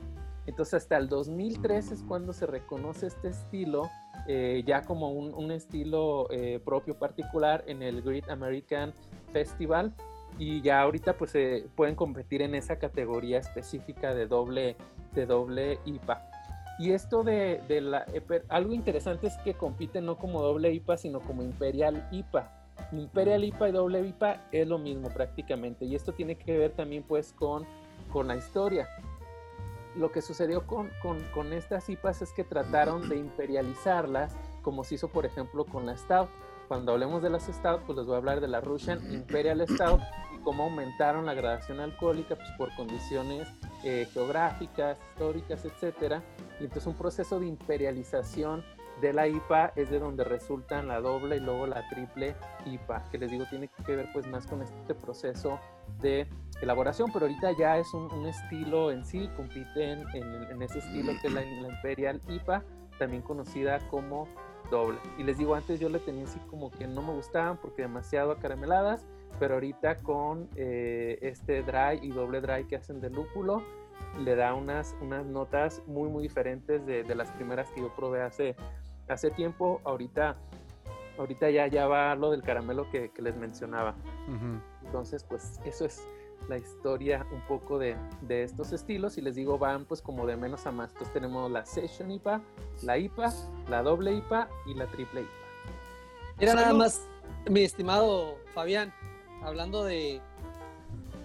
[0.46, 3.90] entonces hasta el 2003 es cuando se reconoce este estilo
[4.28, 8.94] eh, ya como un, estilo eh, propio particular en el Great American
[9.32, 9.94] Festival
[10.38, 14.76] y ya ahorita pues se pueden competir en esa categoría específica de doble,
[15.14, 16.30] de doble IPA.
[16.80, 18.06] Y esto de, de la,
[18.50, 22.52] algo interesante es que compiten no como doble IPA, sino como Imperial IPA.
[22.92, 25.86] Imperial IPA y doble IPA es lo mismo prácticamente.
[25.86, 27.66] Y esto tiene que ver también pues con,
[28.12, 28.88] con la historia
[29.96, 30.90] lo que sucedió con,
[31.34, 35.98] con, estas IPAs es que trataron de imperializarlas, como se hizo, por ejemplo, con la
[35.98, 36.30] Stout.
[36.68, 40.02] Cuando hablemos de las Stout, pues les voy a hablar de la Russian Imperial Stout
[40.36, 43.48] y cómo aumentaron la gradación alcohólica pues, por condiciones
[43.84, 46.22] eh, geográficas, históricas, etc.
[46.60, 48.64] Y entonces un proceso de imperialización
[49.02, 53.18] de la IPA es de donde resultan la doble y luego la triple IPA, que
[53.18, 55.60] les digo tiene que ver pues más con este proceso
[56.00, 56.28] de
[56.62, 61.34] elaboración, pero ahorita ya es un, estilo en sí, compiten en, ese estilo que es
[61.34, 62.64] la, Imperial IPA,
[62.98, 64.28] también conocida como
[64.70, 64.98] doble.
[65.18, 68.32] Y les digo, antes yo le tenía así como que no me gustaban porque demasiado
[68.32, 69.06] acarameladas,
[69.40, 73.64] pero ahorita con eh, este dry y doble dry que hacen de lúpulo,
[74.20, 78.22] le da unas, unas notas muy, muy diferentes de, de las primeras que yo probé
[78.22, 78.56] hace,
[79.08, 79.82] hace tiempo.
[79.84, 80.38] Ahorita,
[81.18, 83.96] ahorita ya, ya va lo del caramelo que, que les mencionaba.
[84.86, 86.08] Entonces, pues eso es
[86.48, 90.36] la historia un poco de, de, estos estilos y les digo van pues como de
[90.36, 90.92] menos a más.
[90.92, 92.42] Entonces tenemos la Session IPA,
[92.82, 93.34] la IPA,
[93.70, 95.32] la doble IPA y la triple IPA.
[96.40, 97.08] Era nada más,
[97.50, 98.94] mi estimado Fabián,
[99.44, 100.22] hablando de,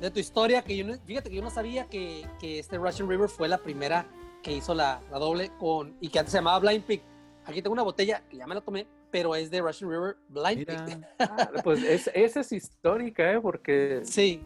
[0.01, 3.29] de tu historia, que yo fíjate que yo no sabía que, que, este Russian River
[3.29, 4.07] fue la primera
[4.43, 7.03] que hizo la, la, doble con y que antes se llamaba Blind Pig.
[7.45, 10.67] Aquí tengo una botella que ya me la tomé, pero es de Russian River Blind
[10.67, 11.07] Pig.
[11.19, 13.41] Ah, pues esa es histórica, ¿eh?
[13.41, 14.45] Porque sí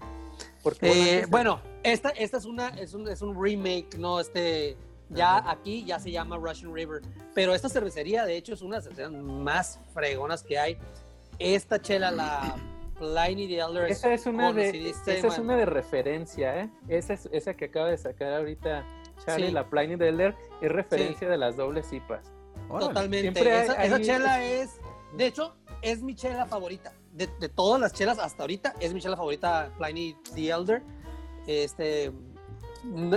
[0.82, 4.76] Eh, bueno, esta, esta es una es un, es un remake, no este
[5.10, 7.02] ya aquí ya se llama Russian River,
[7.34, 10.78] pero esta cervecería de hecho es una de las cervecerías más fregonas que hay.
[11.38, 12.56] Esta chela la
[12.98, 16.70] Pliny the Elder esa es una de esa es una de referencia, ¿eh?
[16.88, 18.84] Esa es esa que acaba de sacar ahorita
[19.24, 22.32] Charlie, la Pliny the Elder es referencia de las dobles IPAs.
[22.68, 23.40] Totalmente.
[23.40, 24.80] esa, chela es,
[25.16, 26.92] de hecho, es mi chela favorita.
[27.12, 30.82] De, de, todas las chelas hasta ahorita, es mi chela favorita, Pliny the Elder.
[31.46, 32.06] Este,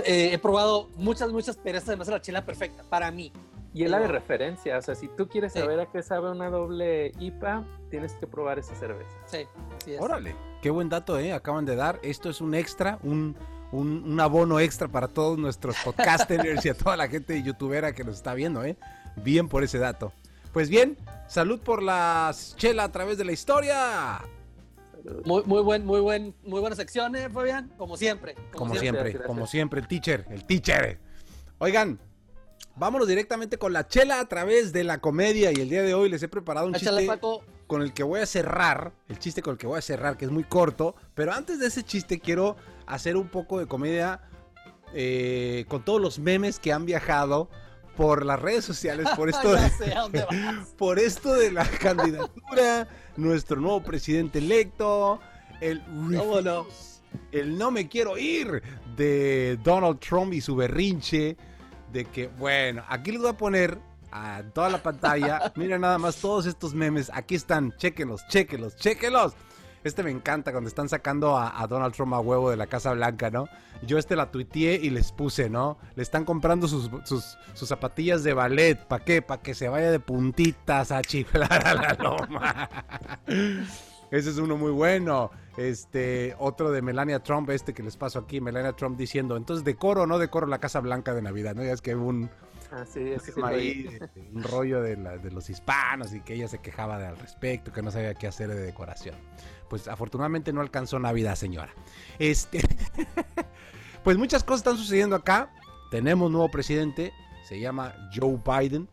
[0.04, 3.32] eh, he probado muchas, muchas, pero esta además es la chela perfecta para mí.
[3.74, 6.48] Y es la de referencia, o sea, si tú quieres saber a qué sabe una
[6.48, 9.10] doble IPA, tienes que probar esa cerveza.
[9.26, 9.46] Sí,
[9.84, 11.34] sí Órale, qué buen dato, ¿eh?
[11.34, 12.00] Acaban de dar.
[12.02, 13.36] Esto es un extra, un,
[13.72, 18.02] un, un abono extra para todos nuestros podcasters y a toda la gente youtubera que
[18.02, 18.78] nos está viendo, ¿eh?
[19.16, 20.10] Bien por ese dato.
[20.56, 20.96] Pues bien,
[21.26, 24.22] salud por la chela a través de la historia.
[25.26, 28.34] Muy, muy buen, muy buen, muy buenas secciones, Fabián, como siempre.
[28.54, 30.98] Como, siempre, como siempre, el teacher, el teacher.
[31.58, 32.00] Oigan,
[32.74, 36.08] vámonos directamente con la chela a través de la comedia y el día de hoy
[36.08, 37.06] les he preparado un chiste
[37.66, 40.24] con el que voy a cerrar, el chiste con el que voy a cerrar, que
[40.24, 44.22] es muy corto, pero antes de ese chiste quiero hacer un poco de comedia
[44.94, 47.50] eh, con todos los memes que han viajado
[47.96, 50.26] por las redes sociales, por esto, de,
[50.78, 52.86] por esto de la candidatura,
[53.16, 55.20] nuestro nuevo presidente electo,
[55.60, 56.66] el no?
[57.32, 58.62] el no me quiero ir
[58.96, 61.36] de Donald Trump y su berrinche,
[61.92, 63.78] de que, bueno, aquí les voy a poner
[64.12, 69.34] a toda la pantalla, miren nada más todos estos memes, aquí están, chéquenlos, chéquenlos, chéquenlos.
[69.86, 73.30] Este me encanta cuando están sacando a, Donald Trump a huevo de la Casa Blanca,
[73.30, 73.48] ¿no?
[73.82, 75.78] Yo este la tuiteé y les puse, ¿no?
[75.94, 78.74] Le están comprando sus, sus, zapatillas de ballet.
[78.74, 79.22] ¿Para qué?
[79.22, 82.68] Para que se vaya de puntitas a chiflar a la loma.
[84.10, 85.30] Ese es uno muy bueno.
[85.56, 90.02] Este, otro de Melania Trump, este que les paso aquí, Melania Trump diciendo, entonces decoro
[90.02, 91.62] o no decoro la Casa Blanca de Navidad, ¿no?
[91.62, 92.28] Ya es que un,
[92.72, 93.14] Ah, sí,
[94.34, 97.80] un rollo de, de, los hispanos y que ella se quejaba de, al respecto, que
[97.80, 99.14] no sabía qué hacer de decoración
[99.68, 101.72] pues afortunadamente no alcanzó Navidad, señora.
[102.18, 102.60] Este,
[104.04, 105.52] pues muchas cosas están sucediendo acá.
[105.90, 107.12] Tenemos nuevo presidente,
[107.44, 108.88] se llama Joe Biden.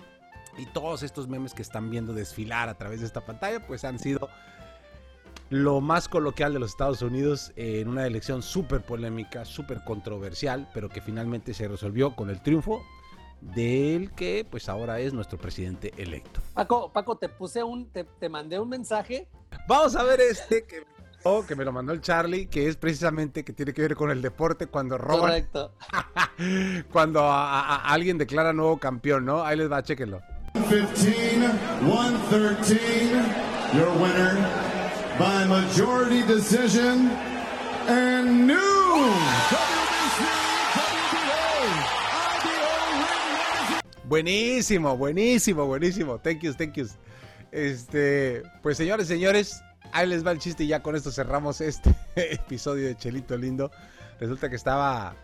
[0.58, 3.98] Y todos estos memes que están viendo desfilar a través de esta pantalla, pues han
[3.98, 4.30] sido
[5.50, 10.90] lo más coloquial de los Estados Unidos en una elección súper polémica, súper controversial, pero
[10.90, 12.84] que finalmente se resolvió con el triunfo
[13.42, 16.42] del que pues ahora es nuestro presidente electo.
[16.54, 19.28] Paco, Paco, te puse un, te, te mandé un mensaje
[19.68, 20.84] Vamos a ver este que,
[21.24, 24.12] oh, que me lo mandó el Charlie, que es precisamente que tiene que ver con
[24.12, 25.22] el deporte cuando roban.
[25.22, 25.72] Correcto.
[26.92, 29.44] cuando a, alguien declara nuevo campeón, ¿no?
[29.44, 30.22] Ahí les va, chéquenlo.
[30.54, 31.50] 115,
[31.82, 33.10] 113,
[33.74, 34.38] your winner
[35.18, 37.10] by majority decision
[37.88, 38.84] and new
[44.14, 46.20] Buenísimo, buenísimo, buenísimo.
[46.20, 46.86] Thank you, thank you.
[47.54, 51.96] Este, pues señores, señores, ahí les va el chiste y ya con esto cerramos este
[52.16, 53.72] episodio de Chelito Lindo.
[54.20, 55.16] Resulta que estaba,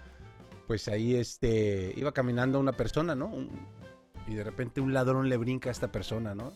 [0.68, 3.32] pues ahí, este, iba caminando una persona, ¿no?
[4.30, 6.54] y de repente un ladrón le brinca a esta persona, ¿no?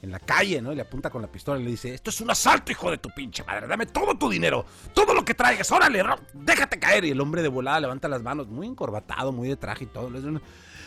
[0.00, 0.72] En la calle, ¿no?
[0.72, 2.98] Y le apunta con la pistola y le dice, esto es un asalto, hijo de
[2.98, 6.02] tu pinche madre, dame todo tu dinero, todo lo que traigas, órale,
[6.32, 7.04] déjate caer.
[7.04, 10.10] Y el hombre de volada levanta las manos, muy encorbatado, muy de traje y todo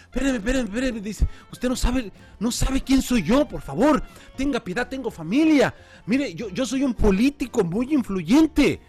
[0.05, 4.03] espéreme, espéreme, espéreme, dice, usted no sabe, no sabe quién soy yo, por favor,
[4.35, 5.73] tenga piedad, tengo familia,
[6.05, 8.81] mire, yo, yo soy un político muy influyente.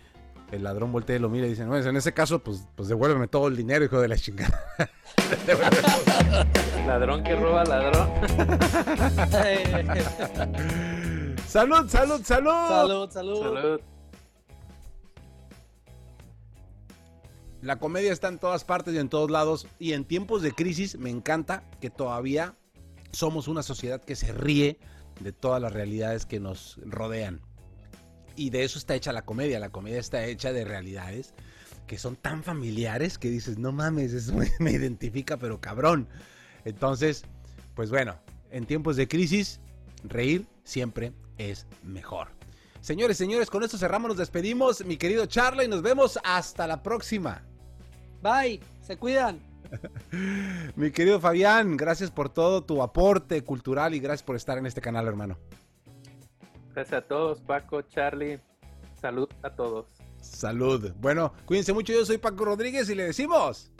[0.52, 3.26] El ladrón voltea y lo mira y dice, no, en ese caso, pues, pues devuélveme
[3.26, 4.62] todo el dinero, hijo de la chingada.
[6.86, 8.08] ladrón que roba ladrón.
[11.46, 12.68] salud, salud, salud.
[12.68, 13.42] Salud, salud.
[13.42, 13.80] Salud.
[17.62, 19.66] La comedia está en todas partes y en todos lados.
[19.78, 22.54] Y en tiempos de crisis me encanta que todavía
[23.12, 24.78] somos una sociedad que se ríe
[25.20, 27.40] de todas las realidades que nos rodean.
[28.36, 29.59] Y de eso está hecha la comedia.
[29.59, 31.34] La comedia está hecha de realidades
[31.86, 36.09] que son tan familiares que dices, no mames, eso me, identifica, pero cabrón.
[36.64, 37.24] Entonces,
[37.74, 38.18] pues bueno,
[38.50, 39.61] en tiempos de crisis,
[40.04, 42.36] reír siempre es mejor.
[42.87, 44.84] Señores, señores, con esto cerramos, nos despedimos.
[44.84, 47.43] Mi querido Charlie, y nos vemos hasta la próxima.
[48.22, 49.41] Bye, se cuidan.
[50.76, 54.80] Mi querido Fabián, gracias por todo tu aporte cultural y gracias por estar en este
[54.80, 55.37] canal, hermano.
[56.76, 58.39] Gracias a todos, Paco, Charlie.
[59.01, 59.87] Salud a todos.
[60.20, 60.93] Salud.
[61.01, 61.93] Bueno, cuídense mucho.
[61.93, 63.72] Yo soy Paco Rodríguez y le decimos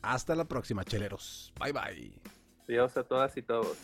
[0.00, 1.52] hasta la próxima, cheleros.
[1.60, 2.20] Bye bye.
[2.66, 3.76] Adiós a todas y todos.